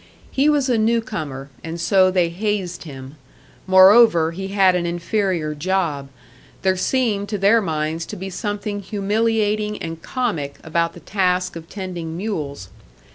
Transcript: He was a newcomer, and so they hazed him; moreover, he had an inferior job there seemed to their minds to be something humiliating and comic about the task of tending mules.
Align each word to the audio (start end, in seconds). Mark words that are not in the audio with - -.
He 0.31 0.49
was 0.49 0.67
a 0.67 0.79
newcomer, 0.79 1.51
and 1.63 1.79
so 1.79 2.09
they 2.09 2.29
hazed 2.29 2.85
him; 2.85 3.17
moreover, 3.67 4.31
he 4.31 4.47
had 4.47 4.73
an 4.73 4.87
inferior 4.87 5.53
job 5.53 6.09
there 6.63 6.75
seemed 6.75 7.29
to 7.29 7.37
their 7.37 7.61
minds 7.61 8.07
to 8.07 8.15
be 8.15 8.31
something 8.31 8.79
humiliating 8.79 9.77
and 9.77 10.01
comic 10.01 10.55
about 10.63 10.93
the 10.93 11.01
task 11.01 11.55
of 11.55 11.69
tending 11.69 12.17
mules. 12.17 12.69